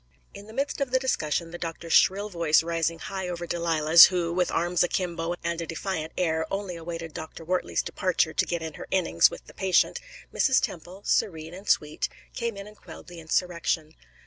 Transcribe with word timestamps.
In 0.33 0.47
the 0.47 0.53
midst 0.53 0.81
of 0.81 0.89
the 0.89 0.97
discussion, 0.97 1.51
the 1.51 1.59
doctor's 1.59 1.93
shrill 1.93 2.27
voice 2.27 2.63
rising 2.63 2.97
high 2.97 3.29
over 3.29 3.45
Delilah's, 3.45 4.05
who, 4.05 4.33
with 4.33 4.49
arms 4.49 4.81
akimbo 4.81 5.35
and 5.43 5.61
a 5.61 5.67
defiant 5.67 6.11
air, 6.17 6.47
only 6.49 6.75
awaited 6.75 7.13
Dr. 7.13 7.45
Wortley's 7.45 7.83
departure 7.83 8.33
to 8.33 8.45
get 8.47 8.63
in 8.63 8.73
her 8.73 8.87
innings 8.89 9.29
with 9.29 9.45
the 9.45 9.53
patient, 9.53 9.99
Mrs. 10.33 10.59
Temple, 10.59 11.03
serene 11.05 11.53
and 11.53 11.69
sweet, 11.69 12.09
came 12.33 12.57
in 12.57 12.65
and 12.65 12.77
quelled 12.77 13.09
the 13.09 13.19
insurrection. 13.19 13.93